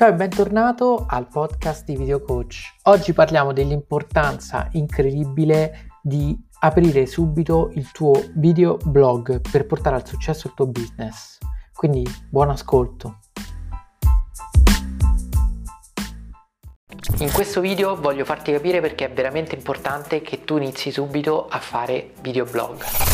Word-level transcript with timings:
Ciao 0.00 0.08
e 0.08 0.14
bentornato 0.14 1.04
al 1.06 1.28
podcast 1.28 1.84
di 1.84 1.94
Video 1.94 2.22
Coach. 2.22 2.76
Oggi 2.84 3.12
parliamo 3.12 3.52
dell'importanza 3.52 4.66
incredibile 4.72 5.90
di 6.00 6.34
aprire 6.60 7.04
subito 7.04 7.68
il 7.74 7.90
tuo 7.90 8.12
video 8.36 8.78
blog 8.82 9.42
per 9.42 9.66
portare 9.66 9.96
al 9.96 10.06
successo 10.06 10.46
il 10.46 10.54
tuo 10.54 10.68
business. 10.68 11.36
Quindi 11.74 12.02
buon 12.30 12.48
ascolto. 12.48 13.18
In 17.18 17.30
questo 17.30 17.60
video 17.60 17.94
voglio 17.94 18.24
farti 18.24 18.52
capire 18.52 18.80
perché 18.80 19.04
è 19.04 19.12
veramente 19.12 19.54
importante 19.54 20.22
che 20.22 20.44
tu 20.44 20.56
inizi 20.56 20.90
subito 20.90 21.46
a 21.46 21.58
fare 21.58 22.12
videoblog. 22.22 23.09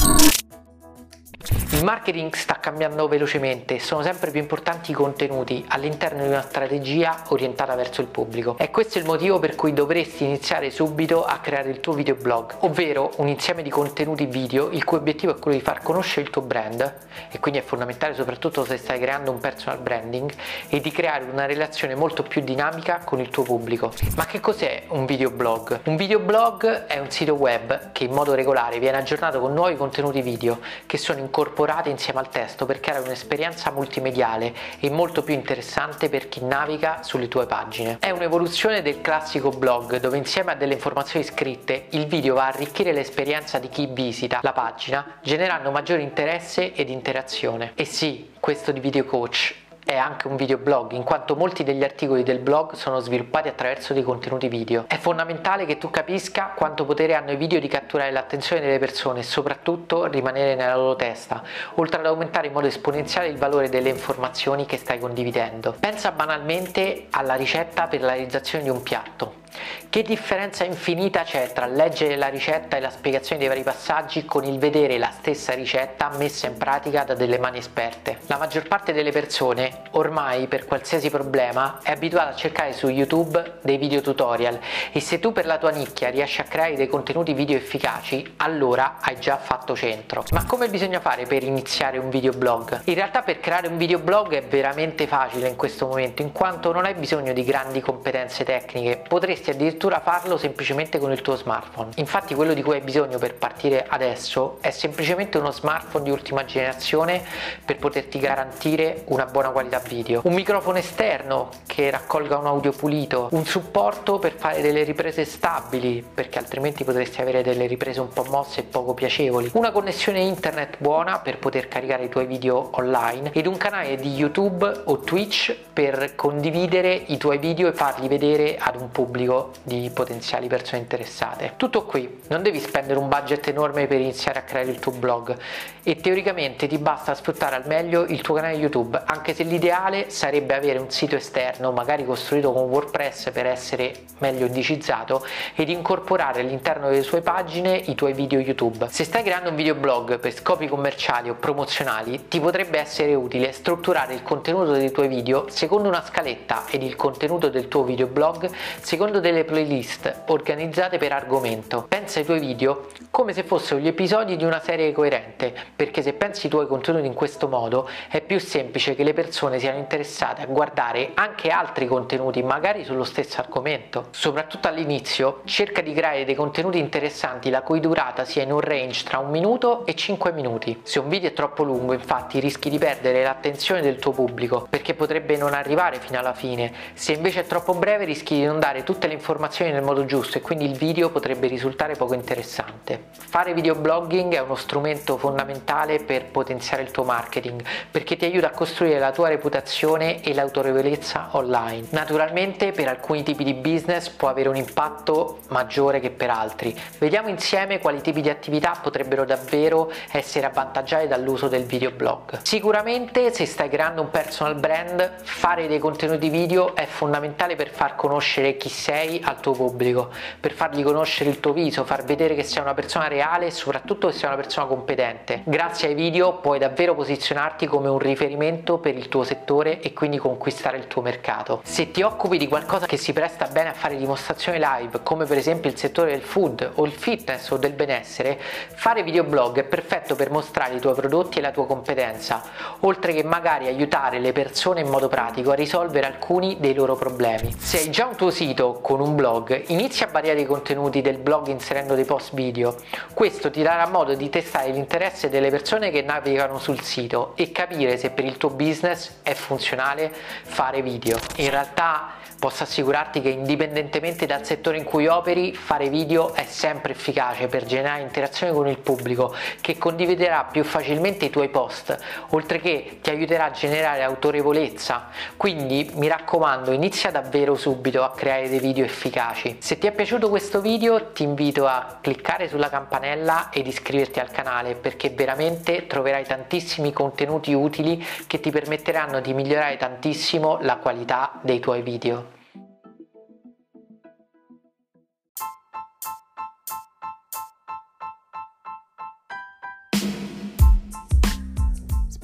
Il 1.76 1.84
marketing 1.84 2.34
sta 2.34 2.56
cambiando 2.58 3.06
velocemente, 3.06 3.80
sono 3.80 4.00
sempre 4.00 4.30
più 4.30 4.40
importanti 4.40 4.92
i 4.92 4.94
contenuti 4.94 5.62
all'interno 5.68 6.22
di 6.22 6.28
una 6.28 6.40
strategia 6.40 7.24
orientata 7.28 7.74
verso 7.74 8.00
il 8.00 8.06
pubblico. 8.06 8.56
E 8.58 8.70
questo 8.70 8.96
è 8.96 9.02
il 9.02 9.06
motivo 9.06 9.38
per 9.38 9.54
cui 9.56 9.74
dovresti 9.74 10.24
iniziare 10.24 10.70
subito 10.70 11.22
a 11.22 11.36
creare 11.36 11.68
il 11.68 11.80
tuo 11.80 11.92
videoblog, 11.92 12.56
ovvero 12.60 13.12
un 13.16 13.28
insieme 13.28 13.62
di 13.62 13.68
contenuti 13.68 14.24
video 14.24 14.70
il 14.70 14.84
cui 14.84 14.96
obiettivo 14.96 15.36
è 15.36 15.38
quello 15.38 15.58
di 15.58 15.62
far 15.62 15.82
conoscere 15.82 16.22
il 16.22 16.30
tuo 16.30 16.40
brand 16.40 16.94
e 17.30 17.38
quindi 17.40 17.60
è 17.60 17.62
fondamentale 17.62 18.14
soprattutto 18.14 18.64
se 18.64 18.78
stai 18.78 18.98
creando 18.98 19.30
un 19.30 19.38
personal 19.38 19.78
branding 19.78 20.32
e 20.70 20.80
di 20.80 20.90
creare 20.90 21.26
una 21.30 21.44
relazione 21.44 21.94
molto 21.94 22.22
più 22.22 22.40
dinamica 22.40 23.02
con 23.04 23.20
il 23.20 23.28
tuo 23.28 23.42
pubblico. 23.42 23.92
Ma 24.16 24.24
che 24.24 24.40
cos'è 24.40 24.84
un 24.88 25.04
videoblog? 25.04 25.80
Un 25.84 25.96
videoblog 25.96 26.86
è 26.86 26.98
un 26.98 27.10
sito 27.10 27.34
web 27.34 27.92
che 27.92 28.04
in 28.04 28.12
modo 28.12 28.32
regolare 28.32 28.78
viene 28.78 28.96
aggiornato 28.96 29.40
con 29.40 29.52
nuovi 29.52 29.76
contenuti 29.76 30.22
video 30.22 30.58
che 30.86 30.96
sono 30.96 31.18
incorporati 31.18 31.64
incorporate 31.66 31.90
insieme 31.90 32.20
al 32.20 32.28
testo 32.28 32.64
per 32.64 32.78
creare 32.78 33.04
un'esperienza 33.04 33.72
multimediale 33.72 34.54
e 34.78 34.88
molto 34.88 35.24
più 35.24 35.34
interessante 35.34 36.08
per 36.08 36.28
chi 36.28 36.44
naviga 36.44 37.02
sulle 37.02 37.26
tue 37.26 37.46
pagine. 37.46 37.96
È 37.98 38.10
un'evoluzione 38.10 38.82
del 38.82 39.00
classico 39.00 39.50
blog 39.50 39.98
dove 39.98 40.16
insieme 40.16 40.52
a 40.52 40.54
delle 40.54 40.74
informazioni 40.74 41.24
scritte 41.24 41.86
il 41.90 42.06
video 42.06 42.34
va 42.34 42.44
a 42.44 42.48
arricchire 42.48 42.92
l'esperienza 42.92 43.58
di 43.58 43.68
chi 43.68 43.88
visita 43.90 44.38
la 44.42 44.52
pagina 44.52 45.18
generando 45.22 45.72
maggiore 45.72 46.02
interesse 46.02 46.72
ed 46.72 46.88
interazione. 46.88 47.72
E 47.74 47.84
sì, 47.84 48.30
questo 48.38 48.70
di 48.70 48.78
Video 48.78 49.04
Coach 49.04 49.65
è 49.86 49.94
anche 49.94 50.26
un 50.26 50.34
videoblog, 50.34 50.90
in 50.92 51.04
quanto 51.04 51.36
molti 51.36 51.62
degli 51.62 51.84
articoli 51.84 52.24
del 52.24 52.40
blog 52.40 52.72
sono 52.72 52.98
sviluppati 52.98 53.46
attraverso 53.46 53.94
dei 53.94 54.02
contenuti 54.02 54.48
video. 54.48 54.86
È 54.88 54.96
fondamentale 54.98 55.64
che 55.64 55.78
tu 55.78 55.90
capisca 55.90 56.54
quanto 56.56 56.84
potere 56.84 57.14
hanno 57.14 57.30
i 57.30 57.36
video 57.36 57.60
di 57.60 57.68
catturare 57.68 58.10
l'attenzione 58.10 58.60
delle 58.60 58.80
persone 58.80 59.20
e 59.20 59.22
soprattutto 59.22 60.06
rimanere 60.06 60.56
nella 60.56 60.74
loro 60.74 60.96
testa, 60.96 61.40
oltre 61.74 62.00
ad 62.00 62.06
aumentare 62.06 62.48
in 62.48 62.52
modo 62.52 62.66
esponenziale 62.66 63.28
il 63.28 63.38
valore 63.38 63.68
delle 63.68 63.90
informazioni 63.90 64.66
che 64.66 64.76
stai 64.76 64.98
condividendo. 64.98 65.76
Pensa 65.78 66.10
banalmente 66.10 67.06
alla 67.10 67.34
ricetta 67.34 67.86
per 67.86 68.00
la 68.00 68.14
realizzazione 68.14 68.64
di 68.64 68.70
un 68.70 68.82
piatto. 68.82 69.44
Che 69.88 70.02
differenza 70.02 70.64
infinita 70.64 71.22
c'è 71.22 71.52
tra 71.52 71.66
leggere 71.66 72.16
la 72.16 72.28
ricetta 72.28 72.76
e 72.76 72.80
la 72.80 72.90
spiegazione 72.90 73.38
dei 73.38 73.48
vari 73.48 73.62
passaggi 73.62 74.24
con 74.24 74.44
il 74.44 74.58
vedere 74.58 74.98
la 74.98 75.10
stessa 75.10 75.54
ricetta 75.54 76.10
messa 76.18 76.46
in 76.46 76.56
pratica 76.56 77.04
da 77.04 77.14
delle 77.14 77.38
mani 77.38 77.58
esperte? 77.58 78.18
La 78.26 78.36
maggior 78.36 78.68
parte 78.68 78.92
delle 78.92 79.12
persone 79.12 79.84
ormai 79.92 80.46
per 80.48 80.66
qualsiasi 80.66 81.08
problema 81.08 81.80
è 81.82 81.92
abituata 81.92 82.30
a 82.30 82.34
cercare 82.34 82.72
su 82.74 82.88
YouTube 82.88 83.58
dei 83.62 83.78
video 83.78 84.02
tutorial 84.02 84.58
e 84.92 85.00
se 85.00 85.18
tu 85.18 85.32
per 85.32 85.46
la 85.46 85.56
tua 85.56 85.70
nicchia 85.70 86.10
riesci 86.10 86.40
a 86.40 86.44
creare 86.44 86.76
dei 86.76 86.88
contenuti 86.88 87.32
video 87.32 87.56
efficaci 87.56 88.34
allora 88.36 88.96
hai 89.00 89.18
già 89.18 89.38
fatto 89.38 89.74
centro. 89.74 90.24
Ma 90.32 90.44
come 90.44 90.68
bisogna 90.68 91.00
fare 91.00 91.24
per 91.24 91.42
iniziare 91.42 91.96
un 91.96 92.10
videoblog? 92.10 92.82
In 92.84 92.94
realtà 92.94 93.22
per 93.22 93.40
creare 93.40 93.68
un 93.68 93.78
videoblog 93.78 94.34
è 94.34 94.42
veramente 94.42 95.06
facile 95.06 95.48
in 95.48 95.56
questo 95.56 95.86
momento 95.86 96.22
in 96.22 96.32
quanto 96.32 96.72
non 96.72 96.84
hai 96.84 96.94
bisogno 96.94 97.32
di 97.32 97.44
grandi 97.44 97.80
competenze 97.80 98.44
tecniche, 98.44 99.02
potresti 99.08 99.45
potresti 99.46 99.50
addirittura 99.50 100.00
farlo 100.00 100.36
semplicemente 100.36 100.98
con 100.98 101.12
il 101.12 101.22
tuo 101.22 101.36
smartphone. 101.36 101.90
Infatti 101.96 102.34
quello 102.34 102.54
di 102.54 102.62
cui 102.62 102.74
hai 102.74 102.80
bisogno 102.80 103.18
per 103.18 103.34
partire 103.34 103.86
adesso 103.88 104.58
è 104.60 104.70
semplicemente 104.70 105.38
uno 105.38 105.52
smartphone 105.52 106.04
di 106.04 106.10
ultima 106.10 106.44
generazione 106.44 107.22
per 107.64 107.76
poterti 107.76 108.18
garantire 108.18 109.02
una 109.06 109.26
buona 109.26 109.50
qualità 109.50 109.78
video, 109.78 110.20
un 110.24 110.34
microfono 110.34 110.78
esterno 110.78 111.50
che 111.66 111.90
raccolga 111.90 112.38
un 112.38 112.46
audio 112.46 112.72
pulito, 112.72 113.28
un 113.32 113.44
supporto 113.44 114.18
per 114.18 114.32
fare 114.32 114.60
delle 114.60 114.82
riprese 114.82 115.24
stabili 115.24 116.04
perché 116.14 116.38
altrimenti 116.38 116.84
potresti 116.84 117.20
avere 117.20 117.42
delle 117.42 117.66
riprese 117.66 118.00
un 118.00 118.08
po' 118.08 118.24
mosse 118.24 118.60
e 118.60 118.64
poco 118.64 118.94
piacevoli, 118.94 119.50
una 119.54 119.70
connessione 119.70 120.20
internet 120.20 120.76
buona 120.78 121.18
per 121.18 121.38
poter 121.38 121.68
caricare 121.68 122.04
i 122.04 122.08
tuoi 122.08 122.26
video 122.26 122.70
online 122.72 123.30
ed 123.32 123.46
un 123.46 123.56
canale 123.56 123.96
di 123.96 124.14
YouTube 124.14 124.82
o 124.84 125.00
Twitch 125.00 125.54
per 125.72 126.14
condividere 126.14 126.94
i 126.94 127.16
tuoi 127.16 127.38
video 127.38 127.68
e 127.68 127.72
farli 127.72 128.08
vedere 128.08 128.56
ad 128.58 128.76
un 128.76 128.90
pubblico 128.90 129.25
di 129.62 129.90
potenziali 129.92 130.46
persone 130.46 130.82
interessate. 130.82 131.54
Tutto 131.56 131.84
qui, 131.84 132.22
non 132.28 132.42
devi 132.42 132.60
spendere 132.60 132.98
un 132.98 133.08
budget 133.08 133.48
enorme 133.48 133.86
per 133.86 134.00
iniziare 134.00 134.38
a 134.38 134.42
creare 134.42 134.70
il 134.70 134.78
tuo 134.78 134.92
blog 134.92 135.36
e 135.82 135.96
teoricamente 135.96 136.66
ti 136.66 136.78
basta 136.78 137.14
sfruttare 137.14 137.56
al 137.56 137.66
meglio 137.66 138.04
il 138.04 138.20
tuo 138.20 138.34
canale 138.34 138.56
YouTube, 138.56 139.00
anche 139.04 139.34
se 139.34 139.44
l'ideale 139.44 140.10
sarebbe 140.10 140.54
avere 140.54 140.78
un 140.78 140.90
sito 140.90 141.16
esterno, 141.16 141.72
magari 141.72 142.04
costruito 142.04 142.52
con 142.52 142.64
WordPress 142.64 143.30
per 143.30 143.46
essere 143.46 143.94
meglio 144.18 144.46
indicizzato 144.46 145.24
ed 145.54 145.68
incorporare 145.68 146.40
all'interno 146.40 146.88
delle 146.88 147.02
sue 147.02 147.20
pagine 147.20 147.76
i 147.76 147.94
tuoi 147.94 148.12
video 148.12 148.38
YouTube. 148.38 148.86
Se 148.90 149.04
stai 149.04 149.22
creando 149.22 149.50
un 149.50 149.56
videoblog 149.56 150.18
per 150.18 150.32
scopi 150.32 150.66
commerciali 150.66 151.30
o 151.30 151.34
promozionali, 151.34 152.28
ti 152.28 152.40
potrebbe 152.40 152.78
essere 152.78 153.14
utile 153.14 153.52
strutturare 153.52 154.14
il 154.14 154.22
contenuto 154.22 154.72
dei 154.72 154.90
tuoi 154.90 155.08
video 155.08 155.46
secondo 155.48 155.88
una 155.88 156.04
scaletta 156.04 156.64
ed 156.70 156.82
il 156.82 156.96
contenuto 156.96 157.48
del 157.48 157.68
tuo 157.68 157.84
videoblog 157.84 158.50
secondo 158.80 159.15
delle 159.20 159.44
playlist 159.44 160.22
organizzate 160.26 160.98
per 160.98 161.12
argomento. 161.12 161.86
Pensa 161.88 162.18
ai 162.18 162.24
tuoi 162.24 162.40
video 162.40 162.88
come 163.10 163.32
se 163.32 163.44
fossero 163.44 163.80
gli 163.80 163.86
episodi 163.86 164.36
di 164.36 164.44
una 164.44 164.60
serie 164.60 164.92
coerente, 164.92 165.54
perché 165.74 166.02
se 166.02 166.12
pensi 166.12 166.46
i 166.46 166.50
tuoi 166.50 166.66
contenuti 166.66 167.06
in 167.06 167.14
questo 167.14 167.48
modo 167.48 167.88
è 168.08 168.20
più 168.20 168.38
semplice 168.38 168.94
che 168.94 169.04
le 169.04 169.14
persone 169.14 169.58
siano 169.58 169.78
interessate 169.78 170.42
a 170.42 170.46
guardare 170.46 171.12
anche 171.14 171.48
altri 171.48 171.86
contenuti, 171.86 172.42
magari 172.42 172.84
sullo 172.84 173.04
stesso 173.04 173.40
argomento. 173.40 174.08
Soprattutto 174.10 174.68
all'inizio, 174.68 175.40
cerca 175.44 175.80
di 175.80 175.94
creare 175.94 176.24
dei 176.24 176.34
contenuti 176.34 176.78
interessanti 176.78 177.48
la 177.50 177.62
cui 177.62 177.80
durata 177.80 178.24
sia 178.24 178.42
in 178.42 178.52
un 178.52 178.60
range 178.60 179.04
tra 179.04 179.18
un 179.18 179.30
minuto 179.30 179.86
e 179.86 179.94
5 179.94 180.32
minuti. 180.32 180.80
Se 180.82 180.98
un 180.98 181.08
video 181.08 181.30
è 181.30 181.32
troppo 181.32 181.62
lungo, 181.62 181.92
infatti, 181.92 182.38
rischi 182.38 182.68
di 182.68 182.78
perdere 182.78 183.22
l'attenzione 183.22 183.80
del 183.80 183.96
tuo 183.96 184.12
pubblico, 184.12 184.66
perché 184.68 184.94
potrebbe 184.94 185.36
non 185.36 185.54
arrivare 185.54 185.98
fino 185.98 186.18
alla 186.18 186.34
fine. 186.34 186.72
Se 186.94 187.12
invece 187.12 187.40
è 187.40 187.46
troppo 187.46 187.74
breve, 187.74 188.04
rischi 188.04 188.34
di 188.34 188.44
non 188.44 188.60
dare 188.60 188.82
tutte 188.82 189.05
le 189.06 189.14
informazioni 189.14 189.70
nel 189.70 189.82
modo 189.82 190.04
giusto 190.04 190.38
e 190.38 190.40
quindi 190.40 190.64
il 190.64 190.76
video 190.76 191.10
potrebbe 191.10 191.46
risultare 191.46 191.94
poco 191.94 192.14
interessante. 192.14 193.04
Fare 193.10 193.54
videoblogging 193.54 194.34
è 194.34 194.40
uno 194.40 194.54
strumento 194.54 195.16
fondamentale 195.16 195.98
per 196.00 196.26
potenziare 196.26 196.82
il 196.82 196.90
tuo 196.90 197.04
marketing 197.04 197.62
perché 197.90 198.16
ti 198.16 198.24
aiuta 198.24 198.48
a 198.48 198.50
costruire 198.50 198.98
la 198.98 199.12
tua 199.12 199.28
reputazione 199.28 200.22
e 200.22 200.34
l'autorevolezza 200.34 201.28
online. 201.32 201.88
Naturalmente 201.90 202.72
per 202.72 202.88
alcuni 202.88 203.22
tipi 203.22 203.44
di 203.44 203.54
business 203.54 204.08
può 204.08 204.28
avere 204.28 204.48
un 204.48 204.56
impatto 204.56 205.40
maggiore 205.48 206.00
che 206.00 206.10
per 206.10 206.30
altri. 206.30 206.78
Vediamo 206.98 207.28
insieme 207.28 207.78
quali 207.78 208.00
tipi 208.00 208.20
di 208.20 208.30
attività 208.30 208.78
potrebbero 208.80 209.24
davvero 209.24 209.90
essere 210.10 210.46
avvantaggiate 210.46 211.06
dall'uso 211.06 211.48
del 211.48 211.64
videoblog. 211.64 212.40
Sicuramente 212.42 213.32
se 213.32 213.46
stai 213.46 213.68
creando 213.68 214.02
un 214.02 214.10
personal 214.10 214.54
brand, 214.54 215.22
fare 215.22 215.66
dei 215.66 215.78
contenuti 215.78 216.28
video 216.28 216.74
è 216.74 216.86
fondamentale 216.86 217.56
per 217.56 217.70
far 217.70 217.94
conoscere 217.96 218.56
chi 218.56 218.68
sei 218.68 218.94
sei 218.96 219.20
al 219.22 219.40
tuo 219.40 219.52
pubblico, 219.52 220.08
per 220.40 220.52
fargli 220.52 220.82
conoscere 220.82 221.28
il 221.28 221.38
tuo 221.38 221.52
viso, 221.52 221.84
far 221.84 222.04
vedere 222.04 222.34
che 222.34 222.42
sei 222.42 222.62
una 222.62 222.72
persona 222.72 223.08
reale 223.08 223.46
e 223.46 223.50
soprattutto 223.50 224.06
che 224.06 224.14
sei 224.14 224.28
una 224.28 224.36
persona 224.36 224.64
competente. 224.66 225.42
Grazie 225.44 225.88
ai 225.88 225.94
video 225.94 226.38
puoi 226.38 226.58
davvero 226.58 226.94
posizionarti 226.94 227.66
come 227.66 227.90
un 227.90 227.98
riferimento 227.98 228.78
per 228.78 228.96
il 228.96 229.10
tuo 229.10 229.22
settore 229.22 229.80
e 229.80 229.92
quindi 229.92 230.16
conquistare 230.16 230.78
il 230.78 230.86
tuo 230.86 231.02
mercato. 231.02 231.60
Se 231.64 231.90
ti 231.90 232.00
occupi 232.00 232.38
di 232.38 232.48
qualcosa 232.48 232.86
che 232.86 232.96
si 232.96 233.12
presta 233.12 233.48
bene 233.48 233.68
a 233.68 233.72
fare 233.74 233.96
dimostrazioni 233.96 234.58
live, 234.58 235.02
come 235.02 235.26
per 235.26 235.36
esempio 235.36 235.68
il 235.68 235.76
settore 235.76 236.12
del 236.12 236.22
food 236.22 236.72
o 236.76 236.86
il 236.86 236.92
fitness 236.92 237.50
o 237.50 237.58
del 237.58 237.72
benessere, 237.72 238.40
fare 238.74 239.02
videoblog 239.02 239.58
è 239.58 239.64
perfetto 239.64 240.14
per 240.14 240.30
mostrare 240.30 240.74
i 240.74 240.80
tuoi 240.80 240.94
prodotti 240.94 241.38
e 241.38 241.42
la 241.42 241.50
tua 241.50 241.66
competenza, 241.66 242.42
oltre 242.80 243.12
che 243.12 243.22
magari 243.22 243.66
aiutare 243.66 244.20
le 244.20 244.32
persone 244.32 244.80
in 244.80 244.88
modo 244.88 245.08
pratico 245.08 245.50
a 245.50 245.54
risolvere 245.54 246.06
alcuni 246.06 246.56
dei 246.60 246.72
loro 246.72 246.96
problemi. 246.96 247.54
Se 247.58 247.76
hai 247.78 247.90
già 247.90 248.06
un 248.06 248.16
tuo 248.16 248.30
sito 248.30 248.80
con 248.86 249.00
un 249.00 249.16
blog, 249.16 249.64
inizia 249.70 250.06
a 250.06 250.10
variare 250.12 250.42
i 250.42 250.46
contenuti 250.46 251.02
del 251.02 251.18
blog 251.18 251.48
inserendo 251.48 251.96
dei 251.96 252.04
post 252.04 252.34
video. 252.34 252.76
Questo 253.14 253.50
ti 253.50 253.60
darà 253.60 253.88
modo 253.88 254.14
di 254.14 254.30
testare 254.30 254.70
l'interesse 254.70 255.28
delle 255.28 255.50
persone 255.50 255.90
che 255.90 256.02
navigano 256.02 256.60
sul 256.60 256.80
sito 256.80 257.32
e 257.34 257.50
capire 257.50 257.98
se 257.98 258.10
per 258.10 258.24
il 258.24 258.36
tuo 258.36 258.50
business 258.50 259.14
è 259.24 259.34
funzionale 259.34 260.12
fare 260.44 260.82
video. 260.82 261.18
In 261.38 261.50
realtà 261.50 262.12
posso 262.38 262.62
assicurarti 262.62 263.20
che 263.20 263.30
indipendentemente 263.30 264.26
dal 264.26 264.44
settore 264.44 264.76
in 264.76 264.84
cui 264.84 265.06
operi, 265.06 265.54
fare 265.54 265.88
video 265.88 266.34
è 266.34 266.44
sempre 266.44 266.92
efficace 266.92 267.46
per 267.48 267.64
generare 267.64 268.02
interazione 268.02 268.52
con 268.52 268.68
il 268.68 268.78
pubblico 268.78 269.34
che 269.60 269.78
condividerà 269.78 270.44
più 270.44 270.62
facilmente 270.62 271.24
i 271.24 271.30
tuoi 271.30 271.48
post, 271.48 271.96
oltre 272.30 272.60
che 272.60 272.98
ti 273.02 273.10
aiuterà 273.10 273.46
a 273.46 273.50
generare 273.50 274.02
autorevolezza. 274.02 275.08
Quindi 275.36 275.90
mi 275.94 276.08
raccomando, 276.08 276.70
inizia 276.70 277.10
davvero 277.10 277.56
subito 277.56 278.04
a 278.04 278.12
creare 278.12 278.48
dei 278.48 278.60
video 278.76 278.84
efficaci. 278.84 279.56
Se 279.60 279.78
ti 279.78 279.86
è 279.86 279.92
piaciuto 279.92 280.28
questo 280.28 280.60
video 280.60 281.12
ti 281.12 281.22
invito 281.22 281.66
a 281.66 281.98
cliccare 282.00 282.46
sulla 282.46 282.68
campanella 282.68 283.48
ed 283.50 283.66
iscriverti 283.66 284.20
al 284.20 284.30
canale 284.30 284.74
perché 284.74 285.08
veramente 285.08 285.86
troverai 285.86 286.24
tantissimi 286.24 286.92
contenuti 286.92 287.54
utili 287.54 288.04
che 288.26 288.38
ti 288.38 288.50
permetteranno 288.50 289.20
di 289.20 289.32
migliorare 289.32 289.78
tantissimo 289.78 290.58
la 290.60 290.76
qualità 290.76 291.40
dei 291.40 291.58
tuoi 291.58 291.80
video. 291.80 292.35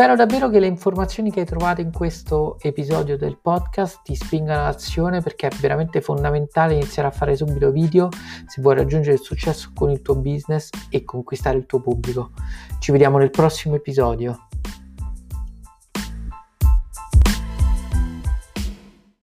Spero 0.03 0.17
davvero 0.17 0.49
che 0.49 0.59
le 0.59 0.67
informazioni 0.67 1.31
che 1.31 1.39
hai 1.39 1.47
trovato 1.47 1.81
in 1.81 1.93
questo 1.93 2.59
episodio 2.61 3.17
del 3.17 3.39
podcast 3.41 4.01
ti 4.03 4.17
spingano 4.17 4.63
all'azione 4.63 5.21
perché 5.21 5.47
è 5.47 5.55
veramente 5.61 6.01
fondamentale 6.01 6.75
iniziare 6.75 7.07
a 7.07 7.13
fare 7.13 7.37
subito 7.37 7.71
video 7.71 8.09
se 8.47 8.61
vuoi 8.61 8.75
raggiungere 8.75 9.15
il 9.15 9.23
successo 9.23 9.71
con 9.73 9.91
il 9.91 10.03
tuo 10.03 10.17
business 10.17 10.71
e 10.91 11.05
conquistare 11.05 11.57
il 11.57 11.67
tuo 11.67 11.81
pubblico. 11.81 12.33
Ci 12.81 12.91
vediamo 12.91 13.19
nel 13.19 13.31
prossimo 13.31 13.77
episodio. 13.77 14.49